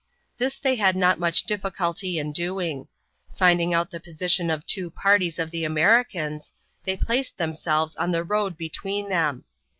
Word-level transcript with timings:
This 0.39 0.57
they 0.57 0.77
had 0.77 0.95
not 0.95 1.19
much 1.19 1.43
difficulty 1.43 2.17
in 2.17 2.31
doing. 2.31 2.87
Finding 3.37 3.71
out 3.71 3.91
the 3.91 3.99
position 3.99 4.49
of 4.49 4.65
two 4.65 4.89
parties 4.89 5.37
of 5.37 5.51
the 5.51 5.63
Americans, 5.63 6.53
they 6.85 6.97
placed 6.97 7.37
themselves 7.37 7.95
on 7.97 8.09
the 8.11 8.23
road 8.23 8.57
between 8.57 9.09
them. 9.09 9.43